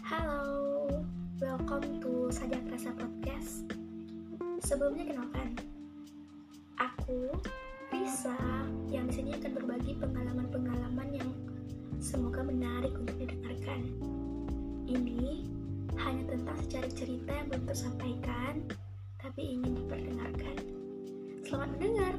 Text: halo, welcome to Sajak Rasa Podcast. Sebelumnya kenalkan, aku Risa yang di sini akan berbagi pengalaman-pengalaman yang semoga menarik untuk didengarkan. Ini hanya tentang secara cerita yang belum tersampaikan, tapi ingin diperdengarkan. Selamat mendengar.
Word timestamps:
halo, 0.00 0.88
welcome 1.44 2.00
to 2.00 2.32
Sajak 2.32 2.64
Rasa 2.72 2.88
Podcast. 2.96 3.68
Sebelumnya 4.64 5.12
kenalkan, 5.12 5.60
aku 6.80 7.36
Risa 7.92 8.36
yang 8.88 9.12
di 9.12 9.20
sini 9.20 9.30
akan 9.36 9.52
berbagi 9.60 10.00
pengalaman-pengalaman 10.00 11.08
yang 11.12 11.30
semoga 12.00 12.40
menarik 12.40 12.96
untuk 12.96 13.12
didengarkan. 13.20 13.80
Ini 14.88 15.44
hanya 16.00 16.24
tentang 16.32 16.56
secara 16.64 16.88
cerita 16.88 17.30
yang 17.36 17.46
belum 17.52 17.64
tersampaikan, 17.68 18.54
tapi 19.20 19.60
ingin 19.60 19.84
diperdengarkan. 19.84 20.56
Selamat 21.44 21.68
mendengar. 21.76 22.14